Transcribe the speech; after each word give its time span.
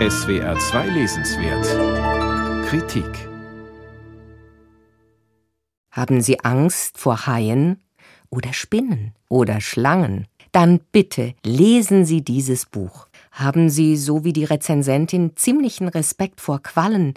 SWR 0.00 0.58
2 0.58 0.88
Lesenswert 0.88 2.66
Kritik 2.66 3.28
Haben 5.92 6.20
Sie 6.20 6.40
Angst 6.40 6.98
vor 6.98 7.28
Haien 7.28 7.80
oder 8.28 8.52
Spinnen 8.52 9.14
oder 9.28 9.60
Schlangen? 9.60 10.26
Dann 10.50 10.80
bitte 10.90 11.34
lesen 11.44 12.04
Sie 12.06 12.22
dieses 12.22 12.66
Buch. 12.66 13.06
Haben 13.30 13.70
Sie, 13.70 13.96
so 13.96 14.24
wie 14.24 14.32
die 14.32 14.42
Rezensentin, 14.42 15.36
ziemlichen 15.36 15.86
Respekt 15.86 16.40
vor 16.40 16.60
Quallen? 16.60 17.14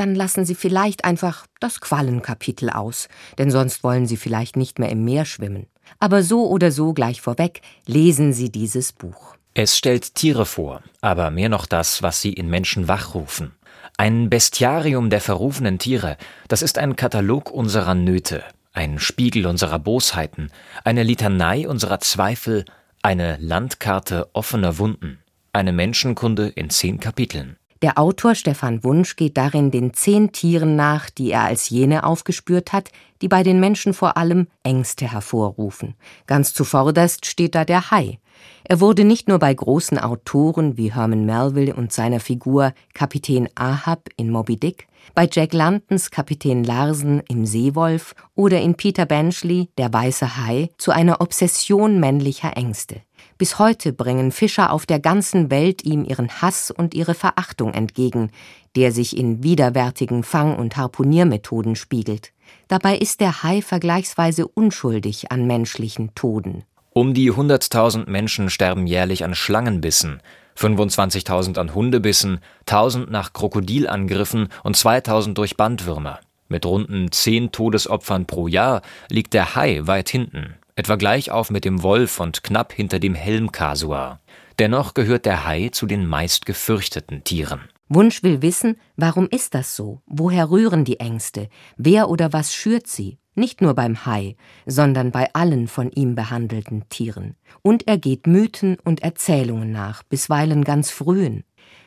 Dann 0.00 0.14
lassen 0.14 0.46
Sie 0.46 0.54
vielleicht 0.54 1.04
einfach 1.04 1.44
das 1.60 1.82
Quallenkapitel 1.82 2.70
aus, 2.70 3.08
denn 3.36 3.50
sonst 3.50 3.84
wollen 3.84 4.06
Sie 4.06 4.16
vielleicht 4.16 4.56
nicht 4.56 4.78
mehr 4.78 4.88
im 4.88 5.04
Meer 5.04 5.26
schwimmen. 5.26 5.66
Aber 5.98 6.22
so 6.22 6.48
oder 6.48 6.72
so 6.72 6.94
gleich 6.94 7.20
vorweg, 7.20 7.60
lesen 7.84 8.32
Sie 8.32 8.50
dieses 8.50 8.94
Buch. 8.94 9.36
Es 9.52 9.76
stellt 9.76 10.14
Tiere 10.14 10.46
vor, 10.46 10.82
aber 11.02 11.30
mehr 11.30 11.50
noch 11.50 11.66
das, 11.66 12.02
was 12.02 12.22
sie 12.22 12.32
in 12.32 12.48
Menschen 12.48 12.88
wachrufen. 12.88 13.52
Ein 13.98 14.30
Bestiarium 14.30 15.10
der 15.10 15.20
verrufenen 15.20 15.78
Tiere, 15.78 16.16
das 16.48 16.62
ist 16.62 16.78
ein 16.78 16.96
Katalog 16.96 17.50
unserer 17.50 17.94
Nöte, 17.94 18.42
ein 18.72 18.98
Spiegel 18.98 19.44
unserer 19.44 19.78
Bosheiten, 19.78 20.50
eine 20.82 21.02
Litanei 21.02 21.68
unserer 21.68 22.00
Zweifel, 22.00 22.64
eine 23.02 23.36
Landkarte 23.36 24.30
offener 24.32 24.78
Wunden, 24.78 25.18
eine 25.52 25.74
Menschenkunde 25.74 26.48
in 26.48 26.70
zehn 26.70 27.00
Kapiteln. 27.00 27.58
Der 27.82 27.96
Autor 27.96 28.34
Stefan 28.34 28.84
Wunsch 28.84 29.16
geht 29.16 29.38
darin 29.38 29.70
den 29.70 29.94
zehn 29.94 30.32
Tieren 30.32 30.76
nach, 30.76 31.08
die 31.08 31.30
er 31.30 31.44
als 31.44 31.70
jene 31.70 32.04
aufgespürt 32.04 32.74
hat, 32.74 32.90
die 33.22 33.28
bei 33.28 33.42
den 33.42 33.58
Menschen 33.58 33.94
vor 33.94 34.18
allem 34.18 34.48
Ängste 34.62 35.10
hervorrufen. 35.10 35.94
Ganz 36.26 36.52
zuvorderst 36.52 37.24
steht 37.24 37.54
da 37.54 37.64
der 37.64 37.90
Hai. 37.90 38.18
Er 38.64 38.80
wurde 38.80 39.04
nicht 39.04 39.28
nur 39.28 39.38
bei 39.38 39.52
großen 39.54 39.98
Autoren 39.98 40.76
wie 40.76 40.92
Herman 40.92 41.24
Melville 41.24 41.74
und 41.74 41.90
seiner 41.90 42.20
Figur 42.20 42.74
Kapitän 42.92 43.48
Ahab 43.54 44.08
in 44.16 44.30
Moby 44.30 44.58
Dick, 44.58 44.86
bei 45.14 45.26
Jack 45.30 45.54
Londons 45.54 46.10
Kapitän 46.10 46.64
Larsen 46.64 47.20
im 47.28 47.46
Seewolf 47.46 48.14
oder 48.34 48.60
in 48.60 48.74
Peter 48.74 49.06
Benchley 49.06 49.70
Der 49.78 49.92
weiße 49.92 50.36
Hai 50.36 50.68
zu 50.76 50.90
einer 50.90 51.22
Obsession 51.22 51.98
männlicher 51.98 52.56
Ängste. 52.56 53.00
Bis 53.40 53.58
heute 53.58 53.94
bringen 53.94 54.32
Fischer 54.32 54.70
auf 54.70 54.84
der 54.84 55.00
ganzen 55.00 55.50
Welt 55.50 55.82
ihm 55.82 56.04
ihren 56.04 56.28
Hass 56.42 56.70
und 56.70 56.92
ihre 56.92 57.14
Verachtung 57.14 57.72
entgegen, 57.72 58.30
der 58.76 58.92
sich 58.92 59.16
in 59.16 59.42
widerwärtigen 59.42 60.24
Fang- 60.24 60.56
und 60.56 60.76
Harpuniermethoden 60.76 61.74
spiegelt. 61.74 62.34
Dabei 62.68 62.98
ist 62.98 63.20
der 63.20 63.42
Hai 63.42 63.62
vergleichsweise 63.62 64.46
unschuldig 64.46 65.32
an 65.32 65.46
menschlichen 65.46 66.14
Toden. 66.14 66.64
Um 66.90 67.14
die 67.14 67.32
100.000 67.32 68.10
Menschen 68.10 68.50
sterben 68.50 68.86
jährlich 68.86 69.24
an 69.24 69.34
Schlangenbissen, 69.34 70.20
25.000 70.58 71.56
an 71.56 71.74
Hundebissen, 71.74 72.40
1.000 72.66 73.08
nach 73.08 73.32
Krokodilangriffen 73.32 74.48
und 74.64 74.76
2.000 74.76 75.32
durch 75.32 75.56
Bandwürmer. 75.56 76.20
Mit 76.48 76.66
runden 76.66 77.10
10 77.10 77.52
Todesopfern 77.52 78.26
pro 78.26 78.48
Jahr 78.48 78.82
liegt 79.08 79.32
der 79.32 79.54
Hai 79.54 79.80
weit 79.86 80.10
hinten 80.10 80.56
etwa 80.80 80.96
gleich 80.96 81.30
auf 81.30 81.50
mit 81.50 81.66
dem 81.66 81.82
Wolf 81.82 82.20
und 82.20 82.42
knapp 82.42 82.72
hinter 82.72 82.98
dem 82.98 83.14
Helmkasuar. 83.14 84.18
Dennoch 84.58 84.94
gehört 84.94 85.26
der 85.26 85.44
Hai 85.44 85.68
zu 85.68 85.84
den 85.84 86.06
meist 86.06 86.46
gefürchteten 86.46 87.22
Tieren. 87.22 87.60
Wunsch 87.90 88.22
will 88.22 88.40
wissen, 88.40 88.76
warum 88.96 89.28
ist 89.30 89.54
das 89.54 89.76
so? 89.76 90.00
Woher 90.06 90.50
rühren 90.50 90.86
die 90.86 90.98
Ängste? 90.98 91.50
Wer 91.76 92.08
oder 92.08 92.32
was 92.32 92.54
schürt 92.54 92.86
sie? 92.86 93.18
Nicht 93.34 93.60
nur 93.60 93.74
beim 93.74 94.06
Hai, 94.06 94.36
sondern 94.64 95.10
bei 95.10 95.28
allen 95.34 95.68
von 95.68 95.90
ihm 95.90 96.14
behandelten 96.14 96.88
Tieren. 96.88 97.36
Und 97.60 97.86
er 97.86 97.98
geht 97.98 98.26
Mythen 98.26 98.78
und 98.82 99.02
Erzählungen 99.02 99.70
nach, 99.70 100.02
bisweilen 100.02 100.64
ganz 100.64 100.90
frühen. 100.90 101.44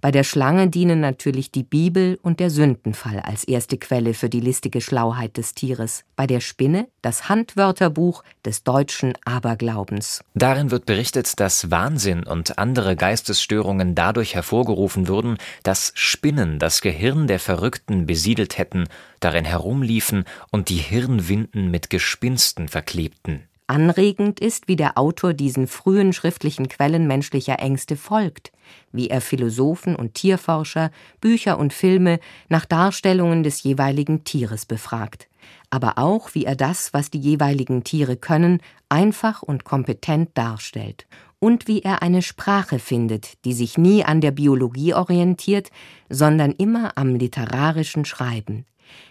Bei 0.00 0.10
der 0.10 0.24
Schlange 0.24 0.68
dienen 0.68 1.00
natürlich 1.00 1.50
die 1.50 1.62
Bibel 1.62 2.18
und 2.22 2.40
der 2.40 2.50
Sündenfall 2.50 3.20
als 3.20 3.44
erste 3.44 3.78
Quelle 3.78 4.14
für 4.14 4.28
die 4.28 4.40
listige 4.40 4.80
Schlauheit 4.80 5.36
des 5.36 5.54
Tieres, 5.54 6.04
bei 6.16 6.26
der 6.26 6.40
Spinne 6.40 6.88
das 7.02 7.28
Handwörterbuch 7.28 8.22
des 8.44 8.62
deutschen 8.62 9.14
Aberglaubens. 9.24 10.22
Darin 10.34 10.70
wird 10.70 10.86
berichtet, 10.86 11.40
dass 11.40 11.70
Wahnsinn 11.70 12.24
und 12.24 12.58
andere 12.58 12.96
Geistesstörungen 12.96 13.94
dadurch 13.94 14.34
hervorgerufen 14.34 15.08
würden, 15.08 15.38
dass 15.62 15.92
Spinnen 15.94 16.58
das 16.58 16.80
Gehirn 16.80 17.26
der 17.26 17.40
Verrückten 17.40 18.06
besiedelt 18.06 18.58
hätten, 18.58 18.88
darin 19.20 19.44
herumliefen 19.44 20.24
und 20.50 20.68
die 20.68 20.76
Hirnwinden 20.76 21.70
mit 21.70 21.90
Gespinsten 21.90 22.68
verklebten. 22.68 23.48
Anregend 23.68 24.38
ist, 24.38 24.68
wie 24.68 24.76
der 24.76 24.96
Autor 24.96 25.34
diesen 25.34 25.66
frühen 25.66 26.12
schriftlichen 26.12 26.68
Quellen 26.68 27.06
menschlicher 27.08 27.58
Ängste 27.58 27.96
folgt, 27.96 28.52
wie 28.92 29.08
er 29.08 29.20
Philosophen 29.20 29.96
und 29.96 30.14
Tierforscher, 30.14 30.92
Bücher 31.20 31.58
und 31.58 31.72
Filme 31.72 32.20
nach 32.48 32.64
Darstellungen 32.64 33.42
des 33.42 33.62
jeweiligen 33.64 34.22
Tieres 34.22 34.66
befragt, 34.66 35.28
aber 35.68 35.98
auch 35.98 36.34
wie 36.34 36.44
er 36.44 36.54
das, 36.54 36.94
was 36.94 37.10
die 37.10 37.18
jeweiligen 37.18 37.82
Tiere 37.82 38.16
können, 38.16 38.60
einfach 38.88 39.42
und 39.42 39.64
kompetent 39.64 40.30
darstellt 40.34 41.06
und 41.40 41.66
wie 41.66 41.82
er 41.82 42.02
eine 42.02 42.22
Sprache 42.22 42.78
findet, 42.78 43.44
die 43.44 43.52
sich 43.52 43.76
nie 43.76 44.04
an 44.04 44.20
der 44.20 44.30
Biologie 44.30 44.94
orientiert, 44.94 45.70
sondern 46.08 46.52
immer 46.52 46.96
am 46.96 47.16
literarischen 47.16 48.04
Schreiben, 48.04 48.64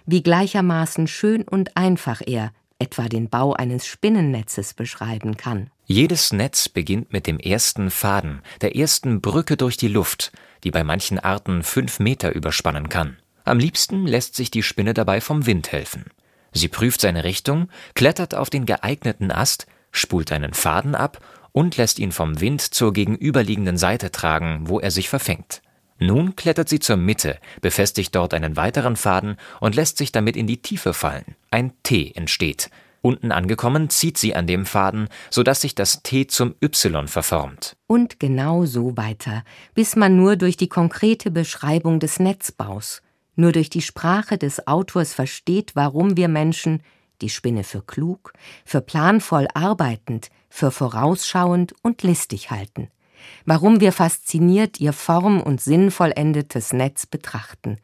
wie 0.05 0.23
gleichermaßen 0.23 1.07
schön 1.07 1.43
und 1.43 1.75
einfach 1.75 2.21
er 2.25 2.51
etwa 2.79 3.07
den 3.07 3.29
Bau 3.29 3.53
eines 3.53 3.85
Spinnennetzes 3.85 4.73
beschreiben 4.73 5.37
kann. 5.37 5.69
Jedes 5.85 6.33
Netz 6.33 6.67
beginnt 6.67 7.13
mit 7.13 7.27
dem 7.27 7.39
ersten 7.39 7.91
Faden, 7.91 8.41
der 8.61 8.75
ersten 8.75 9.21
Brücke 9.21 9.57
durch 9.57 9.77
die 9.77 9.87
Luft, 9.87 10.31
die 10.63 10.71
bei 10.71 10.83
manchen 10.83 11.19
Arten 11.19 11.63
fünf 11.63 11.99
Meter 11.99 12.33
überspannen 12.33 12.89
kann. 12.89 13.17
Am 13.43 13.59
liebsten 13.59 14.07
lässt 14.07 14.35
sich 14.35 14.49
die 14.49 14.63
Spinne 14.63 14.93
dabei 14.93 15.21
vom 15.21 15.45
Wind 15.45 15.71
helfen. 15.71 16.05
Sie 16.51 16.67
prüft 16.67 17.01
seine 17.01 17.23
Richtung, 17.23 17.69
klettert 17.93 18.33
auf 18.33 18.49
den 18.49 18.65
geeigneten 18.65 19.31
Ast, 19.31 19.67
spult 19.91 20.31
einen 20.31 20.53
Faden 20.53 20.95
ab 20.95 21.23
und 21.51 21.77
lässt 21.77 21.99
ihn 21.99 22.11
vom 22.11 22.41
Wind 22.41 22.61
zur 22.61 22.91
gegenüberliegenden 22.91 23.77
Seite 23.77 24.11
tragen, 24.11 24.67
wo 24.67 24.79
er 24.79 24.91
sich 24.91 25.07
verfängt. 25.07 25.61
Nun 26.05 26.35
klettert 26.35 26.69
sie 26.69 26.79
zur 26.79 26.97
Mitte, 26.97 27.39
befestigt 27.61 28.13
dort 28.15 28.35
einen 28.35 28.55
weiteren 28.55 28.95
Faden 28.95 29.37
und 29.59 29.73
lässt 29.75 29.97
sich 29.97 30.11
damit 30.11 30.37
in 30.37 30.45
die 30.45 30.61
Tiefe 30.61 30.93
fallen. 30.93 31.35
Ein 31.49 31.73
T 31.81 32.11
entsteht. 32.13 32.69
Unten 33.01 33.31
angekommen 33.31 33.89
zieht 33.89 34.17
sie 34.19 34.35
an 34.35 34.45
dem 34.45 34.67
Faden, 34.67 35.09
sodass 35.31 35.61
sich 35.61 35.73
das 35.73 36.03
T 36.03 36.27
zum 36.27 36.53
Y 36.61 37.07
verformt. 37.07 37.75
Und 37.87 38.19
genau 38.19 38.65
so 38.65 38.95
weiter, 38.97 39.43
bis 39.73 39.95
man 39.95 40.15
nur 40.15 40.35
durch 40.35 40.57
die 40.57 40.69
konkrete 40.69 41.31
Beschreibung 41.31 41.99
des 41.99 42.19
Netzbaus, 42.19 43.01
nur 43.35 43.51
durch 43.51 43.71
die 43.71 43.81
Sprache 43.81 44.37
des 44.37 44.67
Autors 44.67 45.13
versteht, 45.13 45.75
warum 45.75 46.17
wir 46.17 46.27
Menschen 46.27 46.83
die 47.21 47.29
Spinne 47.29 47.63
für 47.63 47.81
klug, 47.81 48.33
für 48.63 48.81
planvoll 48.81 49.47
arbeitend, 49.55 50.29
für 50.49 50.69
vorausschauend 50.69 51.73
und 51.81 52.03
listig 52.03 52.51
halten 52.51 52.89
warum 53.45 53.81
wir 53.81 53.91
fasziniert 53.91 54.79
ihr 54.79 54.93
form- 54.93 55.41
und 55.41 55.61
sinnvollendetes 55.61 56.73
Netz 56.73 57.05
betrachten 57.05 57.77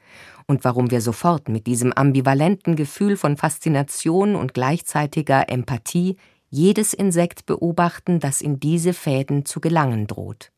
und 0.47 0.63
warum 0.63 0.91
wir 0.91 1.01
sofort 1.01 1.49
mit 1.49 1.67
diesem 1.67 1.93
ambivalenten 1.93 2.75
Gefühl 2.75 3.17
von 3.17 3.37
Faszination 3.37 4.35
und 4.35 4.53
gleichzeitiger 4.53 5.49
Empathie 5.49 6.17
jedes 6.49 6.93
Insekt 6.93 7.45
beobachten, 7.45 8.19
das 8.19 8.41
in 8.41 8.59
diese 8.59 8.93
Fäden 8.93 9.45
zu 9.45 9.61
gelangen 9.61 10.07
droht. 10.07 10.51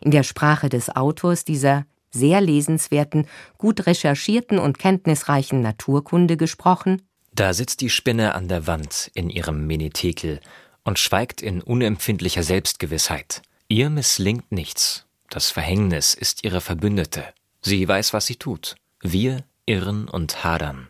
In 0.00 0.10
der 0.10 0.24
Sprache 0.24 0.68
des 0.68 0.94
Autors 0.94 1.44
dieser 1.44 1.86
sehr 2.10 2.40
lesenswerten, 2.40 3.26
gut 3.56 3.86
recherchierten 3.86 4.58
und 4.58 4.78
kenntnisreichen 4.78 5.60
Naturkunde 5.60 6.36
gesprochen. 6.36 7.02
Da 7.32 7.54
sitzt 7.54 7.80
die 7.80 7.90
Spinne 7.90 8.34
an 8.34 8.48
der 8.48 8.66
Wand 8.66 9.10
in 9.14 9.30
ihrem 9.30 9.66
Minitekel 9.66 10.40
und 10.84 10.98
schweigt 10.98 11.42
in 11.42 11.60
unempfindlicher 11.60 12.42
Selbstgewissheit. 12.42 13.42
Ihr 13.68 13.90
misslingt 13.90 14.52
nichts. 14.52 15.06
Das 15.28 15.50
Verhängnis 15.50 16.14
ist 16.14 16.44
ihre 16.44 16.60
Verbündete. 16.60 17.24
Sie 17.62 17.86
weiß, 17.86 18.12
was 18.12 18.26
sie 18.26 18.36
tut. 18.36 18.76
Wir 19.00 19.42
irren 19.66 20.08
und 20.08 20.44
hadern. 20.44 20.88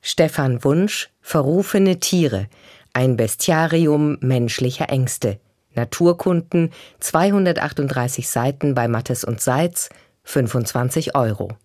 Stefan 0.00 0.64
Wunsch, 0.64 1.10
Verrufene 1.20 2.00
Tiere, 2.00 2.48
ein 2.94 3.18
Bestiarium 3.18 4.16
menschlicher 4.20 4.88
Ängste. 4.88 5.38
Naturkunden, 5.74 6.72
238 7.00 8.30
Seiten 8.30 8.74
bei 8.74 8.88
Mattes 8.88 9.22
und 9.22 9.42
Seitz, 9.42 9.90
25 10.24 11.14
Euro. 11.14 11.50